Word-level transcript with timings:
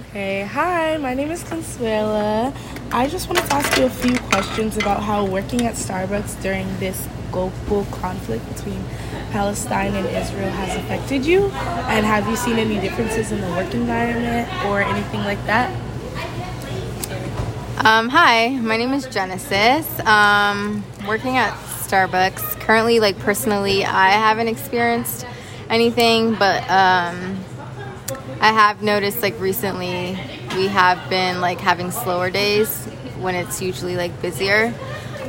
Okay, 0.00 0.44
hi, 0.44 0.96
my 0.96 1.12
name 1.12 1.30
is 1.30 1.44
Consuela. 1.44 2.56
I 2.90 3.06
just 3.06 3.28
wanted 3.28 3.44
to 3.44 3.54
ask 3.54 3.76
you 3.76 3.84
a 3.84 3.90
few 3.90 4.16
questions 4.30 4.78
about 4.78 5.02
how 5.02 5.26
working 5.26 5.66
at 5.66 5.74
Starbucks 5.74 6.40
during 6.40 6.66
this 6.78 7.06
global 7.30 7.84
conflict 7.90 8.42
between 8.54 8.82
Palestine 9.30 9.94
and 9.94 10.06
Israel 10.06 10.48
has 10.48 10.74
affected 10.78 11.26
you. 11.26 11.50
And 11.92 12.06
have 12.06 12.26
you 12.28 12.36
seen 12.36 12.58
any 12.58 12.80
differences 12.80 13.30
in 13.30 13.42
the 13.42 13.48
work 13.48 13.74
environment 13.74 14.48
or 14.64 14.80
anything 14.80 15.20
like 15.20 15.44
that? 15.44 15.70
Um, 17.84 18.08
hi, 18.08 18.56
my 18.58 18.78
name 18.78 18.94
is 18.94 19.04
Genesis. 19.04 19.86
Um, 20.06 20.82
working 21.06 21.36
at 21.36 21.52
Starbucks. 21.84 22.58
Currently, 22.60 23.00
like 23.00 23.18
personally, 23.18 23.84
I 23.84 24.12
haven't 24.12 24.48
experienced 24.48 25.26
anything, 25.68 26.36
but 26.36 26.68
um, 26.70 27.44
I 28.40 28.52
have 28.52 28.82
noticed 28.82 29.22
like 29.22 29.38
recently 29.38 30.18
we 30.56 30.68
have 30.68 31.10
been 31.10 31.40
like 31.40 31.60
having 31.60 31.90
slower 31.90 32.30
days 32.30 32.86
when 33.18 33.34
it's 33.34 33.60
usually 33.60 33.96
like 33.96 34.20
busier. 34.22 34.72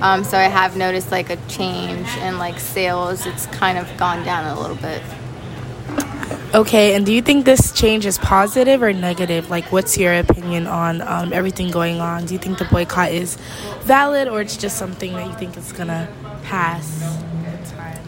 Um, 0.02 0.24
so 0.24 0.38
I 0.38 0.44
have 0.44 0.78
noticed 0.78 1.12
like 1.12 1.30
a 1.30 1.36
change 1.48 2.08
in 2.18 2.38
like 2.38 2.60
sales. 2.60 3.26
It's 3.26 3.46
kind 3.48 3.78
of 3.78 3.86
gone 3.98 4.24
down 4.26 4.46
a 4.46 4.60
little 4.60 4.78
bit. 4.78 5.02
Okay, 6.54 6.96
and 6.96 7.06
do 7.06 7.14
you 7.14 7.22
think 7.22 7.46
this 7.46 7.72
change 7.72 8.06
is 8.06 8.18
positive 8.18 8.82
or 8.82 8.92
negative? 8.92 9.50
Like, 9.50 9.72
what's 9.72 9.98
your 9.98 10.14
opinion 10.14 10.68
on 10.68 11.02
um, 11.02 11.32
everything 11.32 11.72
going 11.72 12.02
on? 12.02 12.26
Do 12.26 12.34
you 12.34 12.40
think 12.40 12.58
the 12.58 12.66
boycott 12.66 13.12
is 13.12 13.38
valid 13.82 14.28
or 14.28 14.42
it's 14.42 14.58
just 14.58 14.78
something 14.78 15.14
that 15.14 15.28
you 15.28 15.34
think 15.36 15.56
is 15.56 15.72
gonna 15.72 16.10
pass 16.44 17.22
time? 17.82 18.04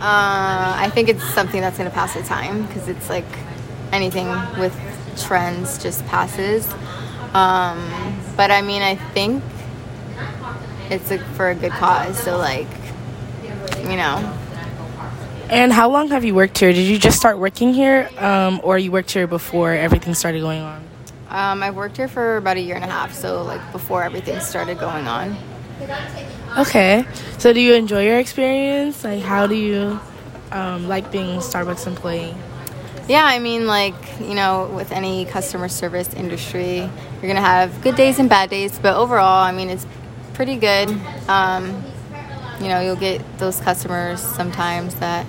Uh, 0.00 0.74
I 0.76 0.90
think 0.90 1.08
it's 1.08 1.24
something 1.32 1.60
that's 1.60 1.78
going 1.78 1.88
to 1.88 1.94
pass 1.94 2.14
the 2.14 2.22
time 2.22 2.66
because 2.66 2.88
it's 2.88 3.08
like 3.08 3.24
anything 3.92 4.28
with 4.58 4.74
trends 5.18 5.82
just 5.82 6.04
passes. 6.06 6.66
Um, 7.34 7.78
but 8.36 8.50
I 8.50 8.62
mean, 8.62 8.82
I 8.82 8.96
think 8.96 9.42
it's 10.90 11.10
a, 11.10 11.18
for 11.18 11.50
a 11.50 11.54
good 11.54 11.72
cause. 11.72 12.18
So, 12.18 12.36
like, 12.38 12.68
you 13.78 13.96
know. 13.96 14.38
And 15.48 15.72
how 15.72 15.90
long 15.90 16.08
have 16.08 16.24
you 16.24 16.34
worked 16.34 16.58
here? 16.58 16.72
Did 16.72 16.86
you 16.86 16.98
just 16.98 17.18
start 17.18 17.38
working 17.38 17.74
here 17.74 18.08
um, 18.18 18.60
or 18.64 18.78
you 18.78 18.90
worked 18.90 19.10
here 19.10 19.26
before 19.26 19.72
everything 19.72 20.14
started 20.14 20.40
going 20.40 20.62
on? 20.62 20.82
Um, 21.28 21.62
I've 21.62 21.76
worked 21.76 21.96
here 21.96 22.08
for 22.08 22.36
about 22.36 22.56
a 22.56 22.60
year 22.60 22.74
and 22.74 22.84
a 22.84 22.88
half, 22.88 23.12
so 23.14 23.42
like 23.42 23.60
before 23.72 24.02
everything 24.02 24.38
started 24.40 24.78
going 24.78 25.06
on. 25.06 25.36
Okay. 26.58 27.04
So 27.38 27.52
do 27.52 27.60
you 27.60 27.74
enjoy 27.74 28.04
your 28.04 28.18
experience? 28.18 29.04
Like, 29.04 29.22
how 29.22 29.46
do 29.46 29.54
you 29.54 29.98
um, 30.52 30.88
like 30.88 31.10
being 31.10 31.36
a 31.36 31.38
Starbucks 31.38 31.86
employee? 31.86 32.34
Yeah, 33.08 33.24
I 33.24 33.40
mean, 33.40 33.66
like, 33.66 33.94
you 34.20 34.34
know, 34.34 34.70
with 34.74 34.92
any 34.92 35.24
customer 35.24 35.68
service 35.68 36.14
industry, 36.14 36.78
you're 36.78 37.22
going 37.22 37.34
to 37.34 37.40
have 37.40 37.82
good 37.82 37.96
days 37.96 38.18
and 38.18 38.28
bad 38.28 38.48
days, 38.48 38.78
but 38.78 38.96
overall, 38.96 39.42
I 39.42 39.50
mean, 39.52 39.70
it's 39.70 39.86
pretty 40.34 40.56
good. 40.56 40.88
Um, 41.28 41.84
you 42.60 42.68
know, 42.68 42.80
you'll 42.80 42.96
get 42.96 43.20
those 43.38 43.60
customers 43.60 44.20
sometimes 44.20 44.94
that 44.96 45.26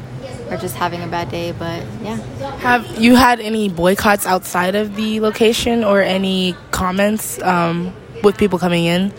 are 0.51 0.57
just 0.57 0.75
having 0.75 1.01
a 1.01 1.07
bad 1.07 1.29
day, 1.29 1.51
but 1.51 1.83
yeah. 2.03 2.17
Have 2.57 2.99
you 3.01 3.15
had 3.15 3.39
any 3.39 3.69
boycotts 3.69 4.27
outside 4.27 4.75
of 4.75 4.95
the 4.95 5.19
location 5.19 5.83
or 5.83 6.01
any 6.01 6.55
comments 6.69 7.41
um, 7.41 7.91
with 8.23 8.37
people 8.37 8.59
coming 8.59 8.85
in, 8.85 9.11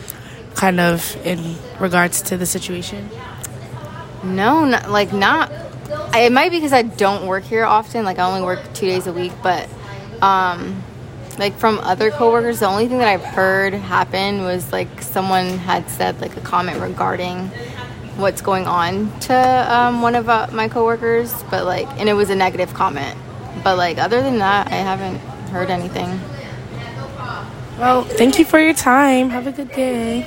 kind 0.54 0.78
of 0.78 1.16
in 1.26 1.56
regards 1.80 2.22
to 2.22 2.36
the 2.36 2.46
situation? 2.46 3.10
No, 4.22 4.64
not, 4.64 4.90
like, 4.90 5.12
not 5.12 5.50
it 6.20 6.32
might 6.32 6.50
be 6.50 6.58
because 6.58 6.72
I 6.72 6.82
don't 6.82 7.26
work 7.26 7.44
here 7.44 7.64
often. 7.64 8.04
Like 8.04 8.18
I 8.18 8.26
only 8.26 8.42
work 8.42 8.60
two 8.74 8.86
days 8.86 9.06
a 9.06 9.12
week, 9.12 9.32
but 9.42 9.68
um, 10.22 10.82
like 11.38 11.54
from 11.54 11.78
other 11.80 12.10
coworkers, 12.10 12.60
the 12.60 12.66
only 12.66 12.88
thing 12.88 12.98
that 12.98 13.08
I've 13.08 13.24
heard 13.24 13.74
happen 13.74 14.42
was 14.42 14.72
like 14.72 15.02
someone 15.02 15.58
had 15.58 15.88
said 15.88 16.20
like 16.20 16.36
a 16.36 16.40
comment 16.40 16.80
regarding 16.80 17.50
what's 18.16 18.40
going 18.40 18.66
on 18.66 19.18
to 19.20 19.34
um, 19.34 20.02
one 20.02 20.14
of 20.14 20.28
uh, 20.28 20.48
my 20.52 20.68
coworkers, 20.68 21.34
but 21.50 21.64
like, 21.64 21.88
and 21.98 22.08
it 22.08 22.14
was 22.14 22.30
a 22.30 22.36
negative 22.36 22.72
comment. 22.74 23.18
But 23.62 23.76
like, 23.76 23.98
other 23.98 24.22
than 24.22 24.38
that, 24.38 24.68
I 24.68 24.76
haven't 24.76 25.18
heard 25.50 25.70
anything. 25.70 26.20
Well, 27.78 28.04
thank 28.04 28.38
you 28.38 28.44
for 28.44 28.60
your 28.60 28.74
time. 28.74 29.30
Have 29.30 29.46
a 29.48 29.52
good 29.52 29.72
day. 29.72 30.26